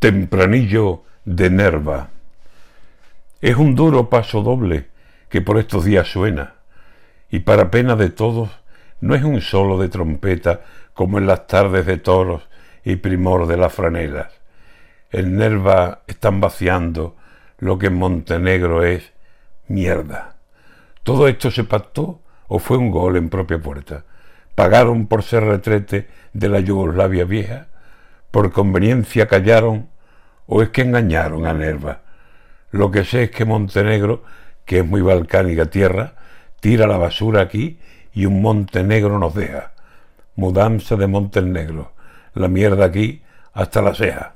Tempranillo 0.00 1.04
de 1.26 1.50
Nerva. 1.50 2.08
Es 3.42 3.56
un 3.56 3.74
duro 3.74 4.08
paso 4.08 4.40
doble 4.42 4.86
que 5.28 5.42
por 5.42 5.58
estos 5.58 5.84
días 5.84 6.10
suena, 6.10 6.54
y 7.28 7.40
para 7.40 7.70
pena 7.70 7.96
de 7.96 8.08
todos 8.08 8.48
no 9.02 9.14
es 9.14 9.22
un 9.24 9.42
solo 9.42 9.76
de 9.78 9.90
trompeta 9.90 10.62
como 10.94 11.18
en 11.18 11.26
las 11.26 11.46
tardes 11.46 11.84
de 11.84 11.98
toros 11.98 12.48
y 12.82 12.96
primor 12.96 13.46
de 13.46 13.58
las 13.58 13.74
franelas. 13.74 14.32
En 15.12 15.36
Nerva 15.36 16.00
están 16.06 16.40
vaciando 16.40 17.14
lo 17.58 17.78
que 17.78 17.88
en 17.88 17.96
Montenegro 17.96 18.82
es 18.82 19.12
mierda. 19.68 20.36
¿Todo 21.02 21.28
esto 21.28 21.50
se 21.50 21.64
pactó 21.64 22.22
o 22.48 22.58
fue 22.58 22.78
un 22.78 22.90
gol 22.90 23.18
en 23.18 23.28
propia 23.28 23.58
puerta? 23.58 24.04
¿Pagaron 24.54 25.08
por 25.08 25.22
ser 25.22 25.44
retrete 25.44 26.08
de 26.32 26.48
la 26.48 26.60
Yugoslavia 26.60 27.26
vieja? 27.26 27.66
¿Por 28.30 28.50
conveniencia 28.50 29.28
callaron 29.28 29.89
o 30.52 30.62
es 30.62 30.70
que 30.70 30.82
engañaron 30.82 31.46
a 31.46 31.54
Nerva? 31.54 32.00
Lo 32.72 32.90
que 32.90 33.04
sé 33.04 33.24
es 33.24 33.30
que 33.30 33.44
Montenegro, 33.44 34.24
que 34.64 34.80
es 34.80 34.86
muy 34.86 35.00
balcánica 35.00 35.66
tierra, 35.66 36.14
tira 36.58 36.88
la 36.88 36.98
basura 36.98 37.40
aquí 37.40 37.78
y 38.12 38.26
un 38.26 38.42
Montenegro 38.42 39.16
nos 39.20 39.32
deja. 39.32 39.72
Mudanza 40.34 40.96
de 40.96 41.06
Montenegro. 41.06 41.92
La 42.34 42.48
mierda 42.48 42.86
aquí 42.86 43.22
hasta 43.52 43.80
la 43.80 43.94
ceja. 43.94 44.34